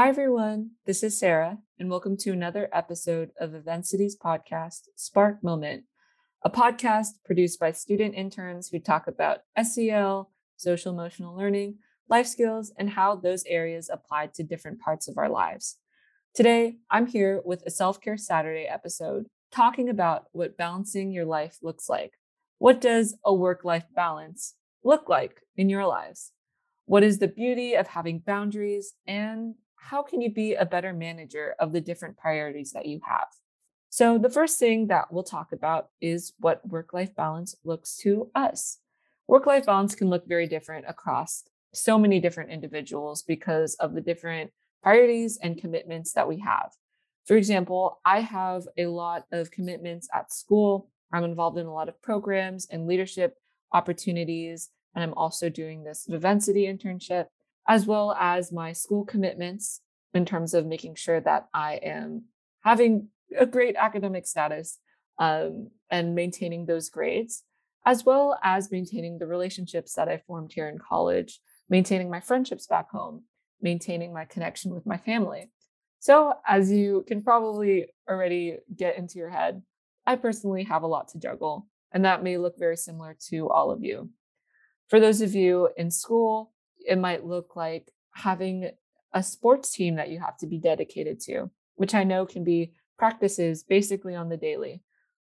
[0.00, 0.70] Hi, everyone.
[0.86, 5.84] This is Sarah, and welcome to another episode of Vivensity's podcast, Spark Moment,
[6.42, 12.72] a podcast produced by student interns who talk about SEL, social emotional learning, life skills,
[12.78, 15.76] and how those areas apply to different parts of our lives.
[16.34, 21.58] Today, I'm here with a Self Care Saturday episode talking about what balancing your life
[21.62, 22.14] looks like.
[22.56, 26.32] What does a work life balance look like in your lives?
[26.86, 31.54] What is the beauty of having boundaries and how can you be a better manager
[31.58, 33.26] of the different priorities that you have?
[33.88, 38.30] So, the first thing that we'll talk about is what work life balance looks to
[38.34, 38.78] us.
[39.26, 44.00] Work life balance can look very different across so many different individuals because of the
[44.00, 46.72] different priorities and commitments that we have.
[47.26, 50.88] For example, I have a lot of commitments at school.
[51.12, 53.36] I'm involved in a lot of programs and leadership
[53.72, 57.26] opportunities, and I'm also doing this Vivensity internship
[57.70, 59.80] as well as my school commitments
[60.12, 62.24] in terms of making sure that I am
[62.64, 64.80] having a great academic status
[65.20, 67.44] um, and maintaining those grades,
[67.86, 72.66] as well as maintaining the relationships that I formed here in college, maintaining my friendships
[72.66, 73.22] back home,
[73.62, 75.52] maintaining my connection with my family.
[76.00, 79.62] So, as you can probably already get into your head,
[80.04, 83.70] I personally have a lot to juggle, and that may look very similar to all
[83.70, 84.10] of you.
[84.88, 86.50] For those of you in school,
[86.86, 88.70] it might look like having
[89.12, 92.72] a sports team that you have to be dedicated to, which I know can be
[92.98, 94.82] practices basically on the daily.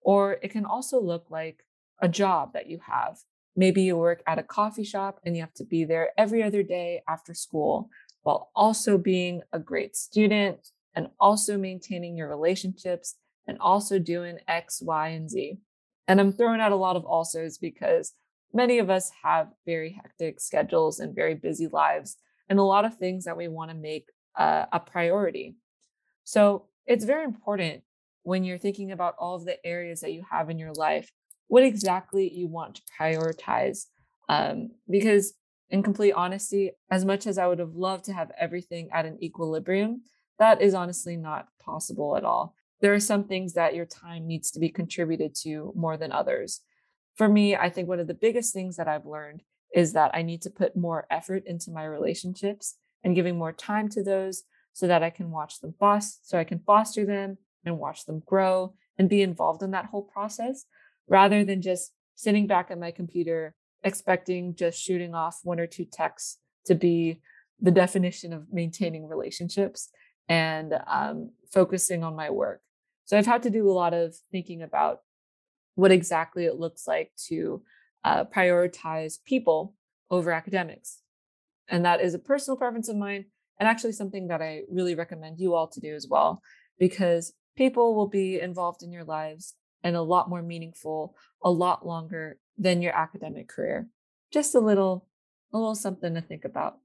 [0.00, 1.64] Or it can also look like
[2.00, 3.18] a job that you have.
[3.56, 6.62] Maybe you work at a coffee shop and you have to be there every other
[6.62, 7.88] day after school
[8.22, 13.16] while also being a great student and also maintaining your relationships
[13.46, 15.58] and also doing X, Y, and Z.
[16.08, 18.14] And I'm throwing out a lot of alsos because
[18.52, 22.16] many of us have very hectic schedules and very busy lives
[22.48, 25.56] and a lot of things that we want to make uh, a priority.
[26.24, 27.82] So it's very important
[28.22, 31.10] when you're thinking about all of the areas that you have in your life,
[31.48, 33.86] what exactly you want to prioritize.
[34.28, 35.34] Um, because,
[35.70, 39.18] in complete honesty, as much as I would have loved to have everything at an
[39.22, 40.02] equilibrium,
[40.38, 42.54] that is honestly not possible at all.
[42.80, 46.60] There are some things that your time needs to be contributed to more than others
[47.16, 49.42] for me, I think one of the biggest things that I've learned
[49.74, 53.88] is that I need to put more effort into my relationships and giving more time
[53.90, 57.78] to those so that I can watch them foster, so I can foster them and
[57.78, 60.64] watch them grow and be involved in that whole process
[61.08, 63.54] rather than just sitting back at my computer
[63.86, 67.20] expecting just shooting off one or two texts to be
[67.60, 69.90] the definition of maintaining relationships
[70.28, 72.60] and um, focusing on my work.
[73.04, 75.00] So I've had to do a lot of thinking about
[75.76, 77.62] what exactly it looks like to
[78.04, 79.74] uh, prioritize people
[80.10, 81.02] over academics.
[81.68, 83.26] And that is a personal preference of mine,
[83.58, 86.42] and actually something that I really recommend you all to do as well,
[86.78, 91.86] because people will be involved in your lives and a lot more meaningful, a lot
[91.86, 93.88] longer than your academic career.
[94.32, 95.06] Just a little,
[95.52, 96.78] a little something to think about.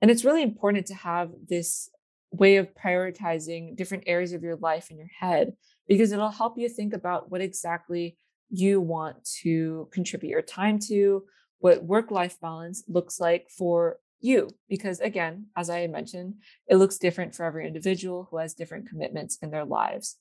[0.00, 1.90] And it's really important to have this
[2.30, 5.54] way of prioritizing different areas of your life in your head
[5.88, 8.16] because it'll help you think about what exactly
[8.50, 11.24] you want to contribute your time to,
[11.58, 14.48] what work life balance looks like for you.
[14.68, 16.34] Because again, as I mentioned,
[16.68, 20.16] it looks different for every individual who has different commitments in their lives.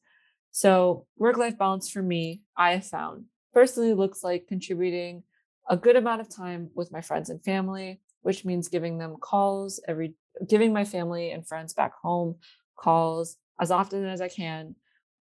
[0.52, 5.24] So, work life balance for me, I have found personally looks like contributing
[5.68, 9.82] a good amount of time with my friends and family, which means giving them calls
[9.88, 10.14] every,
[10.48, 12.36] giving my family and friends back home
[12.78, 14.76] calls as often as I can,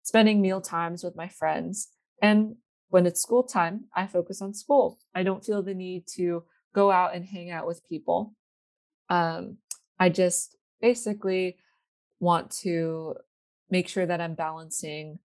[0.03, 1.89] spending meal times with my friends.
[2.21, 2.55] And
[2.89, 4.99] when it's school time, I focus on school.
[5.15, 8.33] I don't feel the need to go out and hang out with people.
[9.09, 9.57] Um,
[9.99, 11.57] I just basically
[12.19, 13.15] want to
[13.69, 15.19] make sure that I'm balancing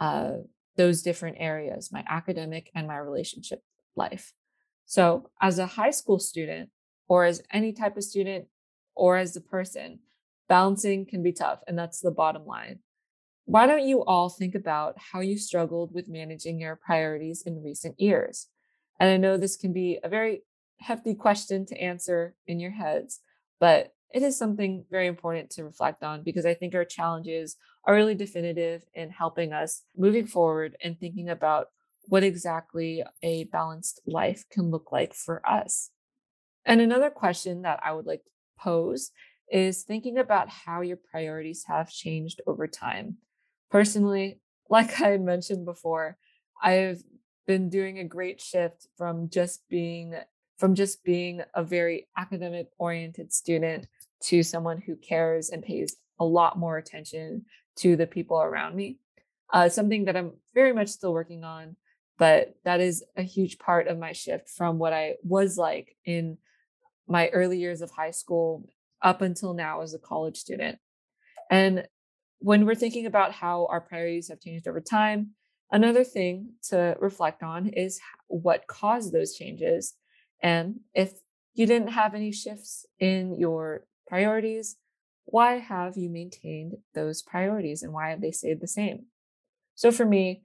[0.00, 0.38] uh,
[0.76, 3.62] those different areas my academic and my relationship
[3.94, 4.32] life.
[4.86, 6.70] So, as a high school student,
[7.08, 8.46] or as any type of student,
[8.94, 10.00] or as a person,
[10.48, 11.60] balancing can be tough.
[11.66, 12.80] And that's the bottom line.
[13.44, 18.00] Why don't you all think about how you struggled with managing your priorities in recent
[18.00, 18.48] years?
[19.00, 20.42] And I know this can be a very
[20.78, 23.20] hefty question to answer in your heads,
[23.58, 27.94] but it is something very important to reflect on because I think our challenges are
[27.94, 31.68] really definitive in helping us moving forward and thinking about
[32.04, 35.90] what exactly a balanced life can look like for us.
[36.64, 39.10] And another question that I would like to pose
[39.50, 43.16] is thinking about how your priorities have changed over time.
[43.72, 44.38] Personally,
[44.70, 46.16] like I mentioned before,
[46.62, 47.02] I've
[47.46, 50.14] been doing a great shift from just being
[50.58, 53.88] from just being a very academic oriented student
[54.20, 58.98] to someone who cares and pays a lot more attention to the people around me.
[59.52, 61.74] Uh, something that I'm very much still working on,
[62.16, 66.38] but that is a huge part of my shift from what I was like in
[67.08, 68.68] my early years of high school
[69.00, 70.78] up until now as a college student.
[71.50, 71.88] And
[72.42, 75.30] when we're thinking about how our priorities have changed over time,
[75.70, 79.94] another thing to reflect on is what caused those changes.
[80.42, 81.12] And if
[81.54, 84.76] you didn't have any shifts in your priorities,
[85.24, 89.06] why have you maintained those priorities and why have they stayed the same?
[89.76, 90.42] So for me,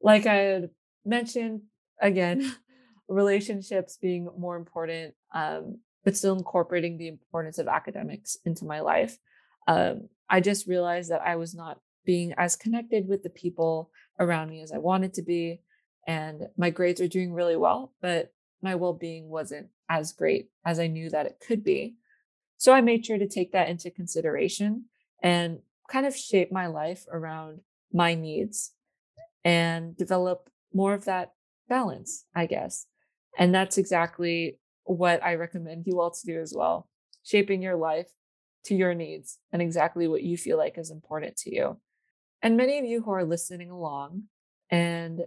[0.00, 0.70] like I had
[1.04, 1.62] mentioned
[2.00, 2.54] again,
[3.08, 9.18] relationships being more important, um, but still incorporating the importance of academics into my life.
[9.66, 14.48] Um, I just realized that I was not being as connected with the people around
[14.48, 15.60] me as I wanted to be.
[16.06, 18.32] And my grades are doing really well, but
[18.62, 21.96] my well being wasn't as great as I knew that it could be.
[22.56, 24.86] So I made sure to take that into consideration
[25.22, 25.58] and
[25.88, 27.60] kind of shape my life around
[27.92, 28.72] my needs
[29.44, 31.34] and develop more of that
[31.68, 32.86] balance, I guess.
[33.38, 36.88] And that's exactly what I recommend you all to do as well
[37.24, 38.08] shaping your life
[38.64, 41.80] to your needs and exactly what you feel like is important to you.
[42.42, 44.24] And many of you who are listening along
[44.70, 45.22] and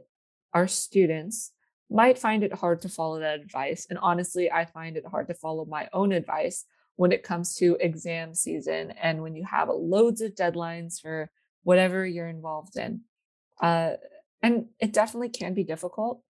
[0.53, 1.51] are students
[1.89, 3.87] might find it hard to follow that advice.
[3.89, 6.65] And honestly, I find it hard to follow my own advice
[6.95, 11.29] when it comes to exam season and when you have loads of deadlines for
[11.63, 13.01] whatever you're involved in.
[13.61, 13.93] Uh,
[14.41, 16.21] and it definitely can be difficult,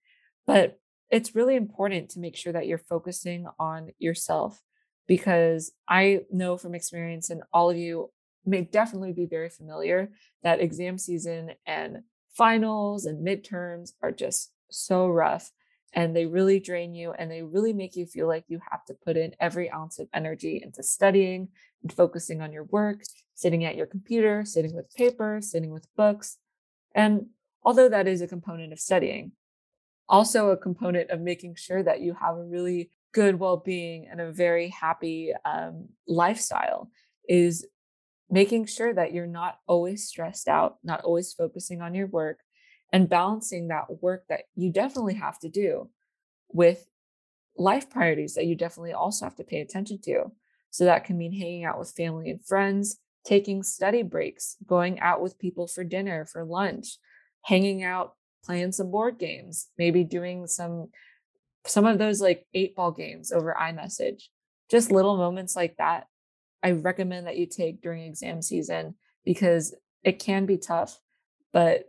[0.45, 0.79] but
[1.09, 4.61] it's really important to make sure that you're focusing on yourself
[5.07, 8.11] because I know from experience, and all of you
[8.45, 10.11] may definitely be very familiar,
[10.43, 12.03] that exam season and
[12.33, 15.51] finals and midterms are just so rough
[15.93, 18.93] and they really drain you and they really make you feel like you have to
[18.93, 21.47] put in every ounce of energy into studying
[21.81, 23.01] and focusing on your work,
[23.33, 26.37] sitting at your computer, sitting with paper, sitting with books.
[26.93, 27.27] And
[27.63, 29.31] although that is a component of studying,
[30.09, 34.29] also a component of making sure that you have a really good well-being and a
[34.29, 36.91] very happy um, lifestyle
[37.29, 37.65] is
[38.29, 42.39] making sure that you're not always stressed out not always focusing on your work
[42.91, 45.89] and balancing that work that you definitely have to do
[46.49, 46.87] with
[47.57, 50.25] life priorities that you definitely also have to pay attention to.
[50.71, 55.21] So that can mean hanging out with family and friends taking study breaks going out
[55.21, 56.97] with people for dinner for lunch
[57.43, 58.13] hanging out
[58.43, 60.89] playing some board games maybe doing some
[61.67, 64.23] some of those like eight ball games over iMessage,
[64.69, 66.07] just little moments like that.
[66.63, 70.99] I recommend that you take during exam season because it can be tough,
[71.53, 71.85] but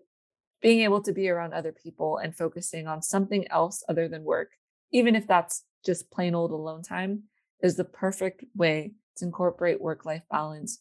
[0.62, 4.52] being able to be around other people and focusing on something else other than work,
[4.92, 7.24] even if that's just plain old alone time,
[7.62, 10.80] is the perfect way to incorporate work life balance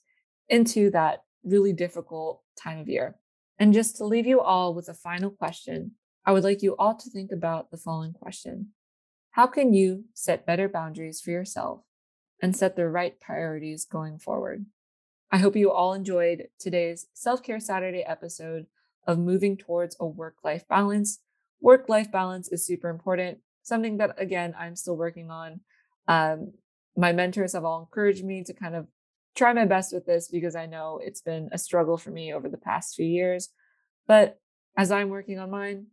[0.49, 3.15] into that really difficult time of year.
[3.59, 5.91] And just to leave you all with a final question,
[6.25, 8.69] I would like you all to think about the following question
[9.35, 11.81] how can you set better boundaries for yourself
[12.41, 14.65] and set the right priorities going forward?
[15.29, 18.67] I hope you all enjoyed today's Self Care Saturday episode
[19.05, 21.19] of moving towards a work life balance.
[21.59, 25.59] Work life balance is super important, something that, again, I'm still working on.
[26.07, 26.53] Um,
[26.95, 28.87] my mentors have all encouraged me to kind of
[29.35, 32.47] try my best with this because I know it's been a struggle for me over
[32.47, 33.49] the past few years.
[34.07, 34.39] But
[34.77, 35.87] as I'm working on mine,